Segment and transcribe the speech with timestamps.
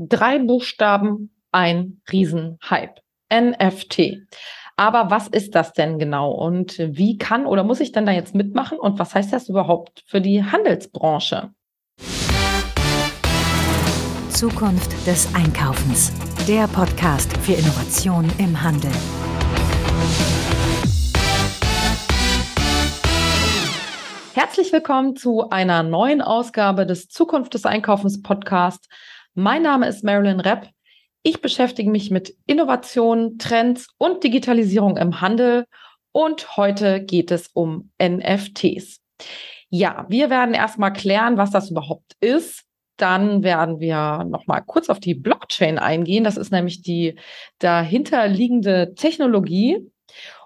[0.00, 3.00] Drei Buchstaben, ein Riesenhype.
[3.34, 4.28] NFT.
[4.76, 8.32] Aber was ist das denn genau und wie kann oder muss ich denn da jetzt
[8.32, 11.50] mitmachen und was heißt das überhaupt für die Handelsbranche?
[14.30, 16.12] Zukunft des Einkaufens.
[16.46, 18.92] Der Podcast für Innovation im Handel.
[24.34, 28.88] Herzlich willkommen zu einer neuen Ausgabe des Zukunft des Einkaufens Podcast.
[29.40, 30.68] Mein Name ist Marilyn Repp.
[31.22, 35.64] Ich beschäftige mich mit Innovation, Trends und Digitalisierung im Handel
[36.10, 38.98] und heute geht es um NFTs.
[39.70, 42.64] Ja, wir werden erstmal klären, was das überhaupt ist.
[42.96, 46.24] Dann werden wir nochmal kurz auf die Blockchain eingehen.
[46.24, 47.14] Das ist nämlich die
[47.60, 49.88] dahinterliegende Technologie.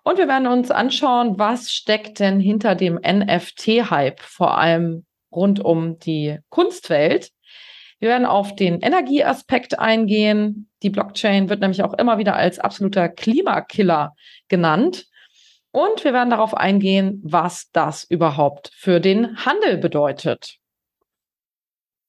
[0.05, 5.99] Und wir werden uns anschauen, was steckt denn hinter dem NFT-Hype, vor allem rund um
[5.99, 7.31] die Kunstwelt.
[8.03, 10.69] Wir werden auf den Energieaspekt eingehen.
[10.83, 14.17] Die Blockchain wird nämlich auch immer wieder als absoluter Klimakiller
[14.49, 15.07] genannt.
[15.71, 20.57] Und wir werden darauf eingehen, was das überhaupt für den Handel bedeutet.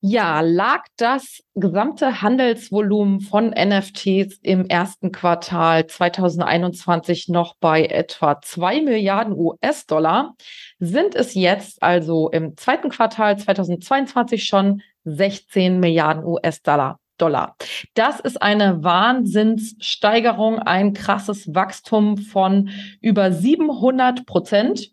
[0.02, 8.82] Ja, lag das gesamte Handelsvolumen von NFTs im ersten Quartal 2021 noch bei etwa zwei
[8.82, 10.34] Milliarden US-Dollar,
[10.80, 17.00] sind es jetzt also im zweiten Quartal 2022 schon 16 Milliarden US-Dollar.
[17.18, 17.56] Dollar.
[17.94, 22.70] Das ist eine Wahnsinnssteigerung, ein krasses Wachstum von
[23.02, 24.92] über 700 Prozent.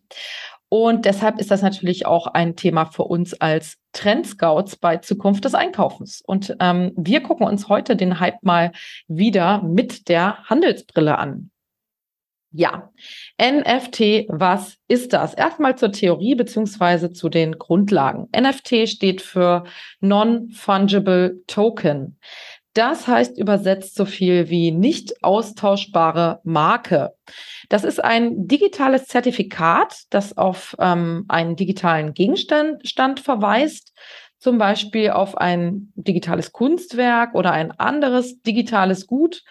[0.68, 5.54] Und deshalb ist das natürlich auch ein Thema für uns als Trendscouts bei Zukunft des
[5.54, 6.22] Einkaufens.
[6.24, 8.70] Und ähm, wir gucken uns heute den Hype mal
[9.08, 11.50] wieder mit der Handelsbrille an.
[12.52, 12.90] Ja,
[13.40, 15.34] NFT, was ist das?
[15.34, 18.28] Erstmal zur Theorie beziehungsweise zu den Grundlagen.
[18.36, 19.64] NFT steht für
[20.00, 22.18] Non-Fungible Token.
[22.74, 27.12] Das heißt übersetzt so viel wie nicht austauschbare Marke.
[27.68, 33.92] Das ist ein digitales Zertifikat, das auf ähm, einen digitalen Gegenstand Stand verweist,
[34.38, 39.42] zum Beispiel auf ein digitales Kunstwerk oder ein anderes digitales Gut,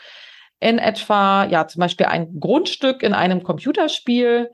[0.60, 4.52] in etwa, ja, zum Beispiel ein Grundstück in einem Computerspiel,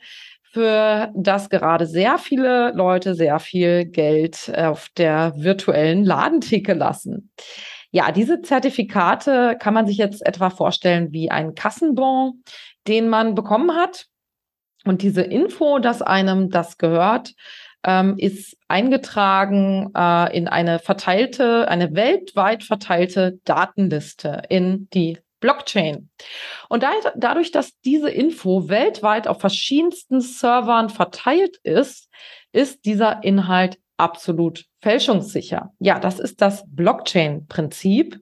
[0.56, 7.30] für das gerade sehr viele Leute sehr viel Geld auf der virtuellen Ladentheke lassen.
[7.92, 12.42] Ja, diese Zertifikate kann man sich jetzt etwa vorstellen wie ein Kassenbon,
[12.88, 14.06] den man bekommen hat.
[14.86, 17.34] Und diese Info, dass einem das gehört,
[17.86, 26.10] ähm, ist eingetragen äh, in eine verteilte, eine weltweit verteilte Datenliste in die Blockchain.
[26.70, 32.10] Und da, dadurch, dass diese Info weltweit auf verschiedensten Servern verteilt ist,
[32.52, 35.74] ist dieser Inhalt absolut fälschungssicher.
[35.80, 38.20] Ja, das ist das Blockchain-Prinzip.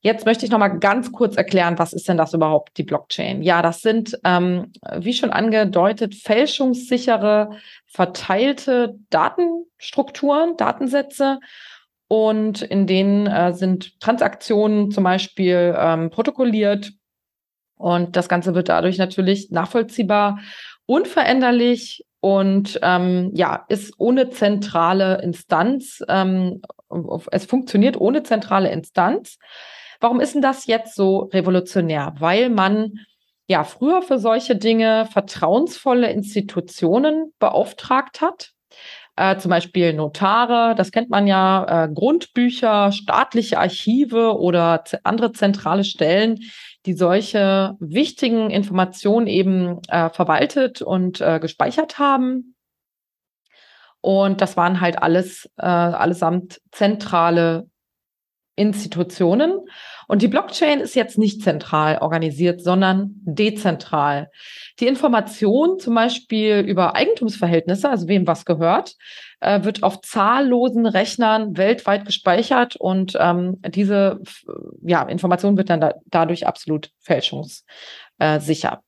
[0.00, 3.42] Jetzt möchte ich noch mal ganz kurz erklären, was ist denn das überhaupt, die Blockchain?
[3.42, 7.50] Ja, das sind, ähm, wie schon angedeutet, fälschungssichere,
[7.86, 11.40] verteilte Datenstrukturen, Datensätze.
[12.08, 16.92] Und in denen äh, sind Transaktionen zum Beispiel ähm, protokolliert.
[17.76, 20.38] Und das Ganze wird dadurch natürlich nachvollziehbar,
[20.86, 26.02] unveränderlich und ähm, ja, ist ohne zentrale Instanz.
[26.08, 26.62] Ähm,
[27.30, 29.38] es funktioniert ohne zentrale Instanz.
[30.00, 32.14] Warum ist denn das jetzt so revolutionär?
[32.18, 32.94] Weil man
[33.46, 38.52] ja früher für solche Dinge vertrauensvolle Institutionen beauftragt hat.
[39.16, 45.84] Äh, zum Beispiel Notare, das kennt man ja, äh, Grundbücher, staatliche Archive oder andere zentrale
[45.84, 46.40] Stellen,
[46.84, 52.54] die solche wichtigen Informationen eben äh, verwaltet und äh, gespeichert haben.
[54.02, 57.68] Und das waren halt alles, äh, allesamt zentrale
[58.56, 59.60] Institutionen.
[60.08, 64.30] Und die Blockchain ist jetzt nicht zentral organisiert, sondern dezentral.
[64.80, 68.94] Die Information zum Beispiel über Eigentumsverhältnisse, also wem was gehört,
[69.40, 74.20] äh, wird auf zahllosen Rechnern weltweit gespeichert und ähm, diese
[74.82, 78.82] ja, Information wird dann da, dadurch absolut fälschungssicher.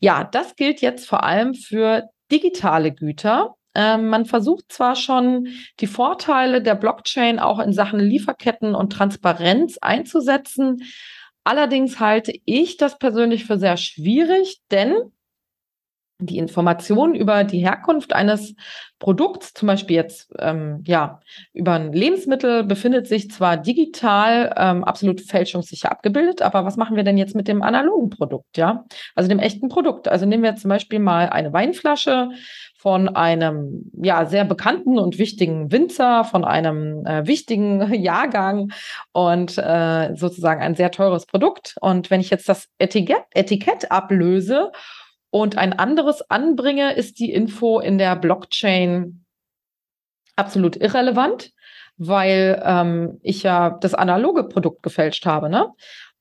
[0.00, 3.54] Ja, das gilt jetzt vor allem für digitale Güter.
[3.76, 5.48] Ähm, man versucht zwar schon,
[5.80, 10.82] die Vorteile der Blockchain auch in Sachen Lieferketten und Transparenz einzusetzen.
[11.44, 14.94] Allerdings halte ich das persönlich für sehr schwierig, denn
[16.18, 18.54] die Information über die Herkunft eines
[18.98, 21.20] Produkts, zum Beispiel jetzt ähm, ja
[21.52, 27.04] über ein Lebensmittel, befindet sich zwar digital ähm, absolut fälschungssicher abgebildet, aber was machen wir
[27.04, 28.86] denn jetzt mit dem analogen Produkt, ja?
[29.14, 30.08] Also dem echten Produkt.
[30.08, 32.30] Also nehmen wir zum Beispiel mal eine Weinflasche
[32.86, 38.70] von einem ja sehr bekannten und wichtigen Winzer, von einem äh, wichtigen Jahrgang
[39.10, 41.74] und äh, sozusagen ein sehr teures Produkt.
[41.80, 44.70] Und wenn ich jetzt das Etikett, Etikett ablöse
[45.30, 49.24] und ein anderes anbringe, ist die Info in der Blockchain
[50.36, 51.50] absolut irrelevant,
[51.96, 55.50] weil ähm, ich ja das analoge Produkt gefälscht habe.
[55.50, 55.72] Ne?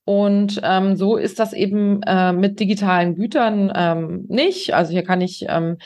[0.05, 4.73] Und ähm, so ist das eben äh, mit digitalen Gütern ähm, nicht.
[4.73, 5.77] Also hier kann ich ähm,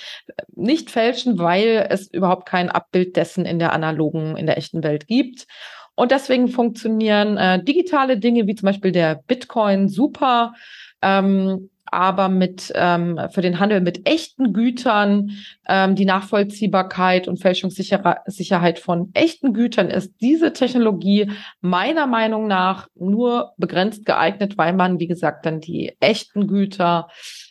[0.55, 5.07] nicht fälschen, weil es überhaupt kein Abbild dessen in der analogen, in der echten Welt
[5.07, 5.47] gibt.
[5.95, 10.53] Und deswegen funktionieren äh, digitale Dinge wie zum Beispiel der Bitcoin super.
[11.01, 15.31] Ähm, aber mit ähm, für den Handel mit echten Gütern,
[15.67, 21.31] ähm, die Nachvollziehbarkeit und Fälschungssicherheit von echten Gütern ist diese Technologie
[21.61, 27.07] meiner Meinung nach nur begrenzt geeignet, weil man, wie gesagt, dann die echten Güter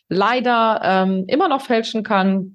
[0.08, 2.54] leider ähm, immer noch fälschen kann.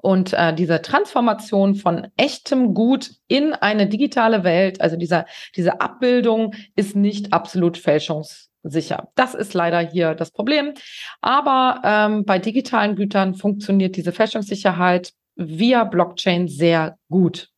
[0.00, 6.54] Und äh, diese Transformation von echtem Gut in eine digitale Welt, also dieser, diese Abbildung
[6.76, 9.08] ist nicht absolut fälschungs sicher.
[9.14, 10.74] Das ist leider hier das Problem.
[11.20, 17.48] Aber ähm, bei digitalen Gütern funktioniert diese Fälschungssicherheit via Blockchain sehr gut.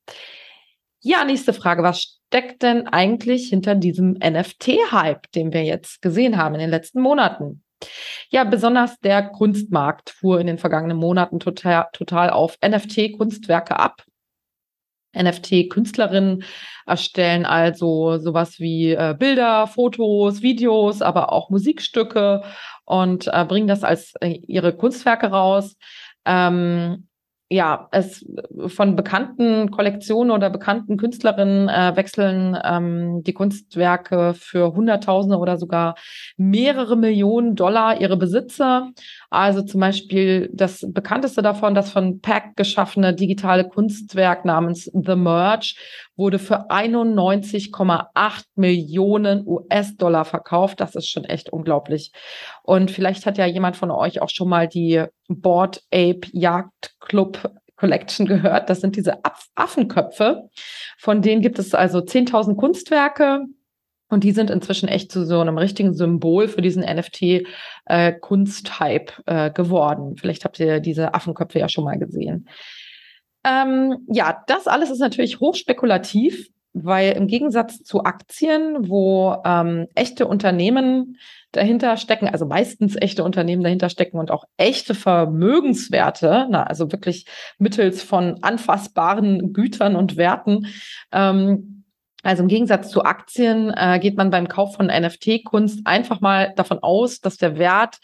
[1.00, 1.82] Ja, nächste Frage.
[1.82, 7.00] Was steckt denn eigentlich hinter diesem NFT-Hype, den wir jetzt gesehen haben in den letzten
[7.00, 7.62] Monaten?
[8.30, 14.04] Ja, besonders der Kunstmarkt fuhr in den vergangenen Monaten total, total auf NFT-Kunstwerke ab.
[15.14, 16.44] NFT-Künstlerinnen
[16.86, 22.42] erstellen also sowas wie äh, Bilder, Fotos, Videos, aber auch Musikstücke
[22.84, 25.76] und äh, bringen das als äh, ihre Kunstwerke raus.
[26.26, 27.08] Ähm,
[27.50, 28.26] ja, es
[28.66, 35.94] von bekannten Kollektionen oder bekannten Künstlerinnen äh, wechseln ähm, die Kunstwerke für Hunderttausende oder sogar
[36.36, 38.90] mehrere Millionen Dollar ihre Besitzer.
[39.34, 45.74] Also zum Beispiel das bekannteste davon, das von Pack geschaffene digitale Kunstwerk namens The Merge
[46.14, 50.78] wurde für 91,8 Millionen US-Dollar verkauft.
[50.78, 52.12] Das ist schon echt unglaublich.
[52.62, 57.50] Und vielleicht hat ja jemand von euch auch schon mal die Board Ape Jagd Club
[57.74, 58.70] Collection gehört.
[58.70, 59.18] Das sind diese
[59.56, 60.48] Affenköpfe.
[60.96, 63.46] Von denen gibt es also 10.000 Kunstwerke.
[64.08, 69.50] Und die sind inzwischen echt zu so einem richtigen Symbol für diesen NFT-Kunsthype äh, äh,
[69.50, 70.16] geworden.
[70.16, 72.48] Vielleicht habt ihr diese Affenköpfe ja schon mal gesehen.
[73.44, 80.26] Ähm, ja, das alles ist natürlich hochspekulativ, weil im Gegensatz zu Aktien, wo ähm, echte
[80.26, 81.16] Unternehmen
[81.52, 87.26] dahinter stecken, also meistens echte Unternehmen dahinter stecken und auch echte Vermögenswerte, na, also wirklich
[87.58, 90.66] mittels von anfassbaren Gütern und Werten,
[91.12, 91.73] ähm,
[92.24, 96.78] also im Gegensatz zu Aktien äh, geht man beim Kauf von NFT-Kunst einfach mal davon
[96.82, 97.98] aus, dass der Wert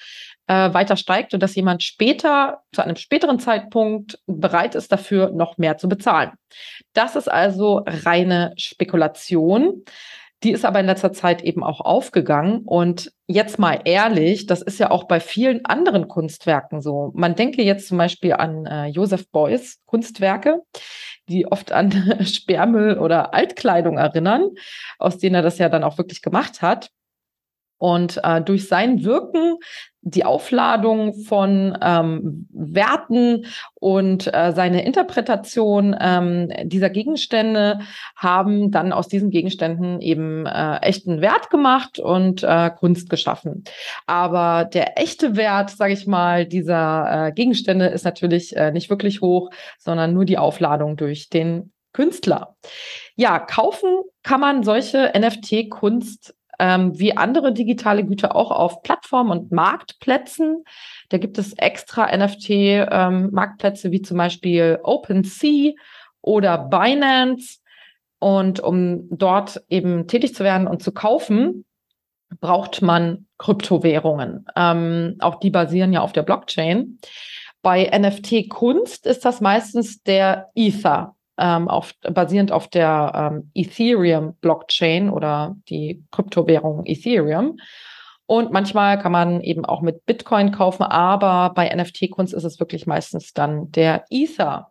[0.46, 5.58] äh, weiter steigt und dass jemand später, zu einem späteren Zeitpunkt bereit ist, dafür noch
[5.58, 6.32] mehr zu bezahlen.
[6.93, 9.84] Das ist also reine Spekulation.
[10.42, 12.62] Die ist aber in letzter Zeit eben auch aufgegangen.
[12.64, 17.12] Und jetzt mal ehrlich, das ist ja auch bei vielen anderen Kunstwerken so.
[17.14, 20.62] Man denke jetzt zum Beispiel an äh, Joseph Beuys Kunstwerke,
[21.28, 21.92] die oft an
[22.25, 24.50] Sperrmüll oder Altkleidung erinnern,
[24.98, 26.90] aus denen er das ja dann auch wirklich gemacht hat.
[27.81, 29.56] Und äh, durch sein Wirken
[30.03, 37.81] die Aufladung von ähm, Werten und äh, seine Interpretation ähm, dieser Gegenstände
[38.17, 43.65] haben dann aus diesen Gegenständen eben äh, echten Wert gemacht und äh, Kunst geschaffen.
[44.06, 49.22] Aber der echte Wert, sage ich mal, dieser äh, Gegenstände ist natürlich äh, nicht wirklich
[49.22, 52.56] hoch, sondern nur die Aufladung durch den Künstler.
[53.17, 59.50] Ja, kaufen kann man solche NFT-Kunst ähm, wie andere digitale Güter auch auf Plattformen und
[59.50, 60.64] Marktplätzen.
[61.08, 65.72] Da gibt es extra NFT-Marktplätze ähm, wie zum Beispiel OpenSea
[66.20, 67.58] oder Binance.
[68.19, 71.64] Und um dort eben tätig zu werden und zu kaufen,
[72.40, 74.44] braucht man Kryptowährungen.
[74.55, 76.98] Ähm, auch die basieren ja auf der Blockchain.
[77.62, 85.56] Bei NFT-Kunst ist das meistens der Ether ähm, auf, basierend auf der ähm, Ethereum-Blockchain oder
[85.69, 87.59] die Kryptowährung Ethereum.
[88.27, 92.87] Und manchmal kann man eben auch mit Bitcoin kaufen, aber bei NFT-Kunst ist es wirklich
[92.87, 94.70] meistens dann der Ether.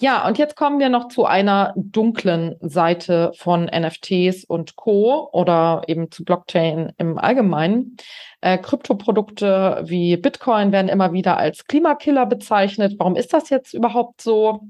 [0.00, 5.28] Ja, und jetzt kommen wir noch zu einer dunklen Seite von NFTs und Co.
[5.30, 7.96] oder eben zu Blockchain im Allgemeinen.
[8.40, 12.94] Äh, Kryptoprodukte wie Bitcoin werden immer wieder als Klimakiller bezeichnet.
[12.98, 14.62] Warum ist das jetzt überhaupt so?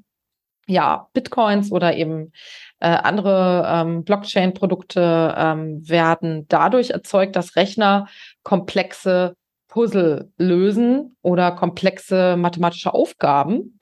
[0.66, 2.32] Ja, Bitcoins oder eben
[2.80, 8.06] äh, andere ähm, Blockchain-Produkte ähm, werden dadurch erzeugt, dass Rechner
[8.42, 9.36] komplexe
[9.68, 13.78] Puzzle lösen oder komplexe mathematische Aufgaben.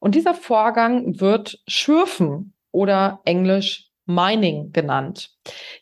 [0.00, 5.30] Und dieser Vorgang wird Schürfen oder englisch Mining genannt.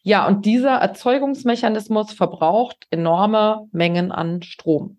[0.02, 4.98] Ja, und dieser Erzeugungsmechanismus verbraucht enorme Mengen an Strom.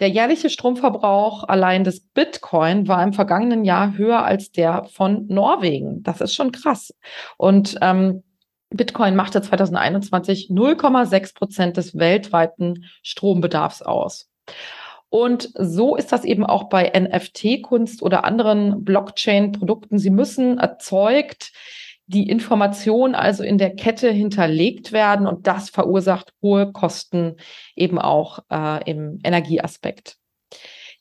[0.00, 6.02] Der jährliche Stromverbrauch allein des Bitcoin war im vergangenen Jahr höher als der von Norwegen.
[6.02, 6.94] Das ist schon krass.
[7.36, 8.22] Und ähm,
[8.70, 14.30] Bitcoin machte 2021 0,6 Prozent des weltweiten Strombedarfs aus.
[15.08, 19.98] Und so ist das eben auch bei NFT-Kunst oder anderen Blockchain-Produkten.
[19.98, 21.52] Sie müssen erzeugt
[22.12, 27.36] die Information also in der Kette hinterlegt werden und das verursacht hohe Kosten
[27.74, 30.16] eben auch äh, im Energieaspekt.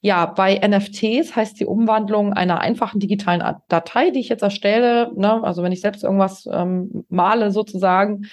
[0.03, 5.43] Ja, bei NFTs heißt die Umwandlung einer einfachen digitalen Datei, die ich jetzt erstelle, ne,
[5.43, 8.23] also wenn ich selbst irgendwas ähm, male sozusagen,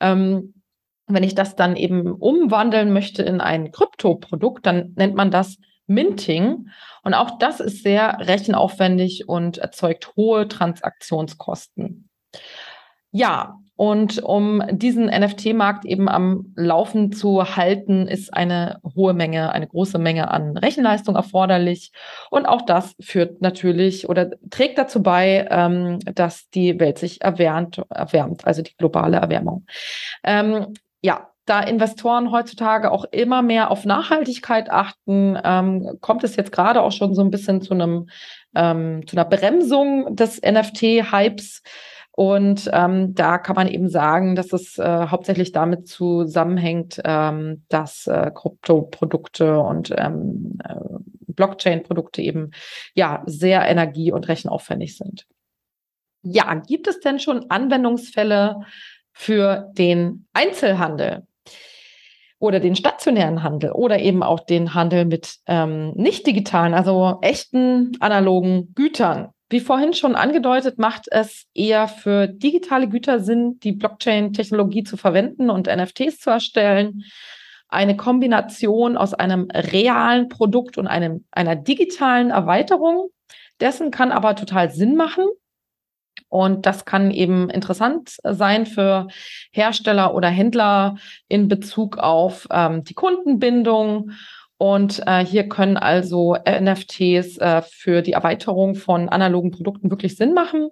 [0.00, 0.54] ähm,
[1.06, 6.68] wenn ich das dann eben umwandeln möchte in ein Kryptoprodukt, dann nennt man das Minting.
[7.02, 12.03] Und auch das ist sehr rechenaufwendig und erzeugt hohe Transaktionskosten.
[13.10, 19.66] Ja, und um diesen NFT-Markt eben am Laufen zu halten, ist eine hohe Menge, eine
[19.66, 21.90] große Menge an Rechenleistung erforderlich.
[22.30, 27.82] Und auch das führt natürlich oder trägt dazu bei, ähm, dass die Welt sich erwärmt,
[27.90, 29.66] erwärmt, also die globale Erwärmung.
[30.22, 36.52] Ähm, ja, da Investoren heutzutage auch immer mehr auf Nachhaltigkeit achten, ähm, kommt es jetzt
[36.52, 38.08] gerade auch schon so ein bisschen zu einem
[38.54, 41.62] ähm, zu einer Bremsung des NFT-Hypes.
[42.16, 48.06] Und ähm, da kann man eben sagen, dass es äh, hauptsächlich damit zusammenhängt, ähm, dass
[48.06, 50.76] äh, Kryptoprodukte und ähm, äh,
[51.26, 52.52] Blockchain-Produkte eben
[52.94, 55.26] ja sehr energie- und rechenaufwendig sind.
[56.22, 58.60] Ja, gibt es denn schon Anwendungsfälle
[59.12, 61.26] für den Einzelhandel?
[62.40, 67.92] oder den stationären Handel oder eben auch den Handel mit ähm, nicht digitalen, also echten
[68.00, 69.30] analogen Gütern.
[69.50, 75.50] Wie vorhin schon angedeutet, macht es eher für digitale Güter Sinn, die Blockchain-Technologie zu verwenden
[75.50, 77.04] und NFTs zu erstellen.
[77.68, 83.10] Eine Kombination aus einem realen Produkt und einem, einer digitalen Erweiterung
[83.60, 85.26] dessen kann aber total Sinn machen.
[86.28, 89.06] Und das kann eben interessant sein für
[89.52, 90.96] Hersteller oder Händler
[91.28, 94.10] in Bezug auf ähm, die Kundenbindung
[94.56, 100.32] und äh, hier können also NFTs äh, für die Erweiterung von analogen Produkten wirklich Sinn
[100.34, 100.70] machen.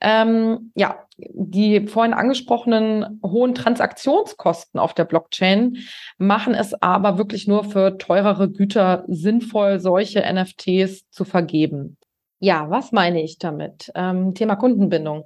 [0.00, 5.78] Ähm, ja, die vorhin angesprochenen hohen Transaktionskosten auf der Blockchain
[6.18, 11.96] machen es aber wirklich nur für teurere Güter sinnvoll, solche NFTs zu vergeben.
[12.38, 13.90] Ja, was meine ich damit?
[13.94, 15.24] Ähm, Thema Kundenbindung.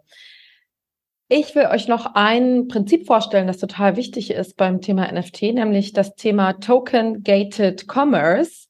[1.32, 5.92] Ich will euch noch ein Prinzip vorstellen, das total wichtig ist beim Thema NFT, nämlich
[5.92, 8.66] das Thema Token Gated Commerce.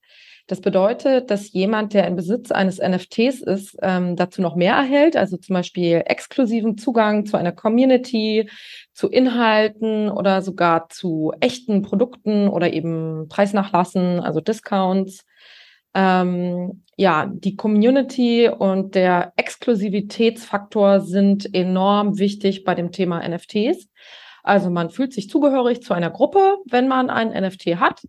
[0.47, 5.17] Das bedeutet, dass jemand, der in Besitz eines NFTs ist, ähm, dazu noch mehr erhält,
[5.17, 8.51] also zum Beispiel exklusiven Zugang zu einer Community,
[8.93, 15.25] zu Inhalten oder sogar zu echten Produkten oder eben Preisnachlassen, also Discounts
[15.95, 23.89] ähm, ja, die Community und der Exklusivitätsfaktor sind enorm wichtig bei dem Thema NFTs.
[24.43, 28.03] Also man fühlt sich zugehörig zu einer Gruppe, wenn man ein NFT hat.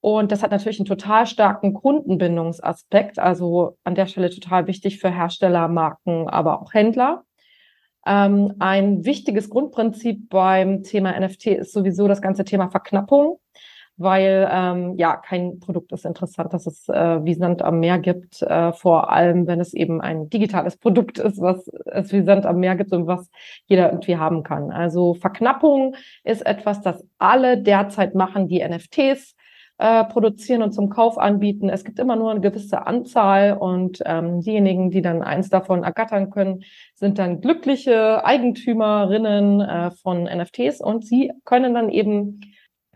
[0.00, 3.18] Und das hat natürlich einen total starken Kundenbindungsaspekt.
[3.18, 7.24] Also an der Stelle total wichtig für Hersteller, Marken, aber auch Händler.
[8.06, 13.40] Ähm, ein wichtiges Grundprinzip beim Thema NFT ist sowieso das ganze Thema Verknappung
[13.98, 18.40] weil ähm, ja kein Produkt ist interessant, dass es äh, wie Sand am Meer gibt,
[18.42, 22.60] äh, vor allem wenn es eben ein digitales Produkt ist, was es wie Sand am
[22.60, 23.28] Meer gibt und was
[23.66, 24.70] jeder irgendwie haben kann.
[24.70, 29.34] Also Verknappung ist etwas, das alle derzeit machen, die NFTs
[29.78, 31.68] äh, produzieren und zum Kauf anbieten.
[31.68, 36.30] Es gibt immer nur eine gewisse Anzahl und ähm, diejenigen, die dann eins davon ergattern
[36.30, 36.64] können,
[36.94, 42.40] sind dann glückliche Eigentümerinnen äh, von NFTs und sie können dann eben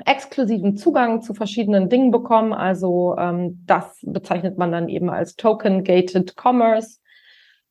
[0.04, 2.52] exklusiven Zugang zu verschiedenen Dingen bekommen.
[2.52, 6.99] Also ähm, das bezeichnet man dann eben als Token-Gated Commerce.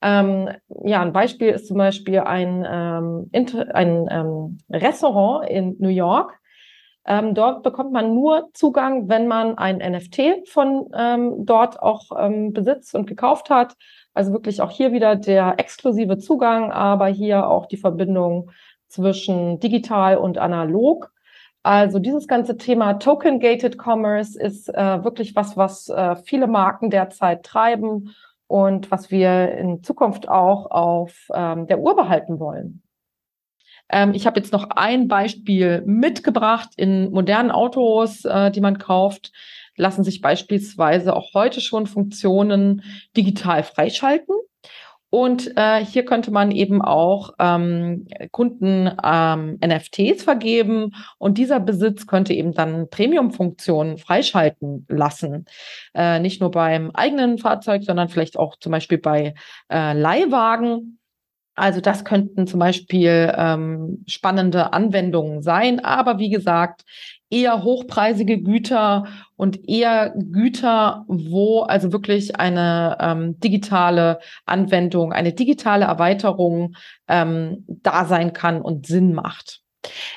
[0.01, 0.49] Ähm,
[0.83, 3.29] ja, ein Beispiel ist zum Beispiel ein, ähm,
[3.73, 6.39] ein ähm, Restaurant in New York.
[7.05, 12.09] Ähm, dort bekommt man nur Zugang, wenn man ein NFT von ähm, dort auch
[12.51, 13.75] besitzt und gekauft hat.
[14.13, 18.51] Also wirklich auch hier wieder der exklusive Zugang, aber hier auch die Verbindung
[18.87, 21.11] zwischen digital und analog.
[21.63, 27.43] Also dieses ganze Thema Token-Gated Commerce ist äh, wirklich was, was äh, viele Marken derzeit
[27.43, 28.15] treiben
[28.47, 32.81] und was wir in Zukunft auch auf ähm, der Uhr behalten wollen.
[33.89, 39.31] Ähm, ich habe jetzt noch ein Beispiel mitgebracht in modernen Autos, äh, die man kauft
[39.75, 42.83] lassen sich beispielsweise auch heute schon Funktionen
[43.15, 44.35] digital freischalten.
[45.11, 52.07] Und äh, hier könnte man eben auch ähm, Kunden ähm, NFTs vergeben und dieser Besitz
[52.07, 55.45] könnte eben dann Premium-Funktionen freischalten lassen.
[55.93, 59.33] Äh, nicht nur beim eigenen Fahrzeug, sondern vielleicht auch zum Beispiel bei
[59.69, 60.99] äh, Leihwagen.
[61.55, 66.83] Also das könnten zum Beispiel ähm, spannende Anwendungen sein, aber wie gesagt,
[67.31, 69.07] eher hochpreisige Güter
[69.37, 76.75] und eher Güter, wo also wirklich eine ähm, digitale Anwendung, eine digitale Erweiterung
[77.07, 79.61] ähm, da sein kann und Sinn macht.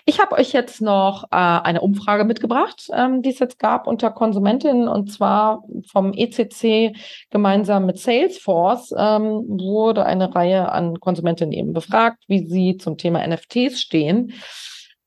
[0.05, 4.11] Ich habe euch jetzt noch äh, eine Umfrage mitgebracht, ähm, die es jetzt gab unter
[4.11, 6.95] Konsumentinnen und zwar vom ECC
[7.31, 13.27] gemeinsam mit Salesforce ähm, wurde eine Reihe an Konsumentinnen eben befragt, wie sie zum Thema
[13.27, 14.35] NFTs stehen.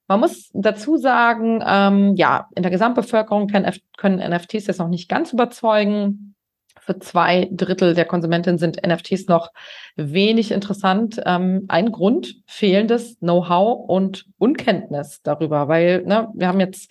[0.07, 5.09] Man muss dazu sagen, ähm, ja, in der Gesamtbevölkerung können, können NFTs jetzt noch nicht
[5.09, 6.35] ganz überzeugen.
[6.79, 9.51] Für zwei Drittel der Konsumentinnen sind NFTs noch
[9.97, 11.21] wenig interessant.
[11.25, 16.89] Ähm, ein Grund, fehlendes Know-how und Unkenntnis darüber, weil ne, wir haben jetzt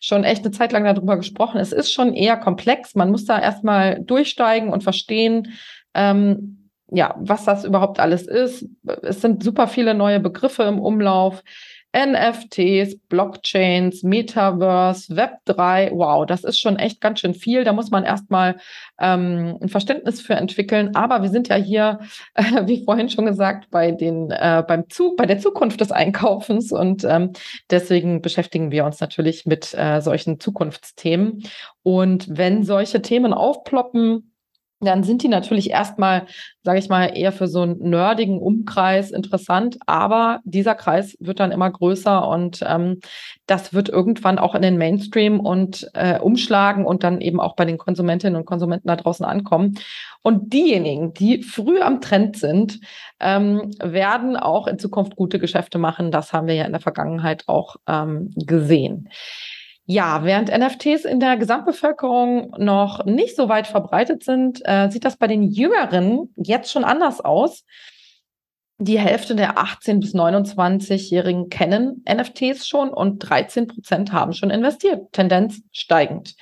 [0.00, 1.60] schon echt eine Zeit lang darüber gesprochen.
[1.60, 2.96] Es ist schon eher komplex.
[2.96, 5.52] Man muss da erstmal durchsteigen und verstehen,
[5.94, 8.68] ähm, ja, was das überhaupt alles ist.
[9.02, 11.42] Es sind super viele neue Begriffe im Umlauf.
[11.96, 17.64] NFTs, Blockchains, Metaverse, Web3, wow, das ist schon echt ganz schön viel.
[17.64, 18.56] Da muss man erstmal
[19.00, 20.94] ähm, ein Verständnis für entwickeln.
[20.94, 22.00] Aber wir sind ja hier,
[22.34, 26.70] äh, wie vorhin schon gesagt, bei den, äh, beim Zug, bei der Zukunft des Einkaufens
[26.70, 27.32] und ähm,
[27.70, 31.44] deswegen beschäftigen wir uns natürlich mit äh, solchen Zukunftsthemen.
[31.82, 34.32] Und wenn solche Themen aufploppen,
[34.80, 36.26] dann sind die natürlich erstmal,
[36.62, 41.50] sage ich mal, eher für so einen nerdigen Umkreis interessant, aber dieser Kreis wird dann
[41.50, 43.00] immer größer und ähm,
[43.46, 47.64] das wird irgendwann auch in den Mainstream und äh, umschlagen und dann eben auch bei
[47.64, 49.78] den Konsumentinnen und Konsumenten da draußen ankommen.
[50.20, 52.80] Und diejenigen, die früh am Trend sind,
[53.20, 56.10] ähm, werden auch in Zukunft gute Geschäfte machen.
[56.10, 59.08] Das haben wir ja in der Vergangenheit auch ähm, gesehen.
[59.88, 65.16] Ja, während NFTs in der Gesamtbevölkerung noch nicht so weit verbreitet sind, äh, sieht das
[65.16, 67.64] bei den Jüngeren jetzt schon anders aus.
[68.78, 75.12] Die Hälfte der 18- bis 29-Jährigen kennen NFTs schon und 13 Prozent haben schon investiert,
[75.12, 76.34] Tendenz steigend.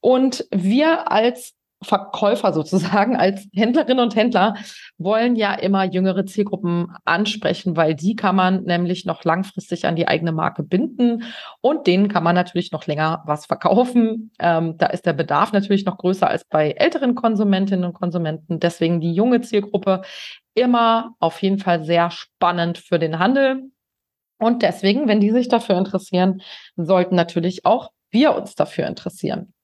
[0.00, 4.54] Und wir als Verkäufer sozusagen, als Händlerinnen und Händler
[4.98, 10.06] wollen ja immer jüngere Zielgruppen ansprechen, weil die kann man nämlich noch langfristig an die
[10.06, 11.24] eigene Marke binden
[11.62, 14.30] und denen kann man natürlich noch länger was verkaufen.
[14.38, 18.60] Ähm, da ist der Bedarf natürlich noch größer als bei älteren Konsumentinnen und Konsumenten.
[18.60, 20.02] Deswegen die junge Zielgruppe
[20.54, 23.70] immer auf jeden Fall sehr spannend für den Handel.
[24.38, 26.42] Und deswegen, wenn die sich dafür interessieren,
[26.76, 29.54] sollten natürlich auch wir uns dafür interessieren.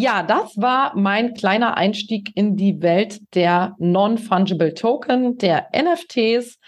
[0.00, 6.60] Ja, das war mein kleiner Einstieg in die Welt der Non-Fungible Token, der NFTs.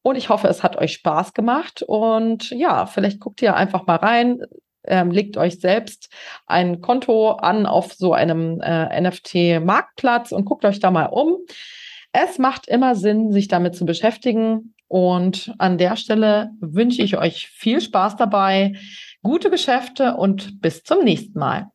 [0.00, 1.82] Und ich hoffe, es hat euch Spaß gemacht.
[1.86, 4.40] Und ja, vielleicht guckt ihr einfach mal rein,
[4.86, 6.10] ähm, legt euch selbst
[6.46, 11.36] ein Konto an auf so einem äh, NFT-Marktplatz und guckt euch da mal um.
[12.12, 14.74] Es macht immer Sinn, sich damit zu beschäftigen.
[14.86, 18.72] Und an der Stelle wünsche ich euch viel Spaß dabei,
[19.22, 21.70] gute Geschäfte und bis zum nächsten Mal.